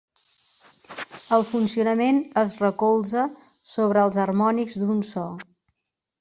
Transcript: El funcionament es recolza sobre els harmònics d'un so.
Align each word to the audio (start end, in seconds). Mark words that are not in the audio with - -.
El 1.37 1.45
funcionament 1.49 2.21
es 2.43 2.57
recolza 2.65 3.27
sobre 3.75 4.03
els 4.07 4.19
harmònics 4.27 4.81
d'un 4.87 5.07
so. 5.13 5.29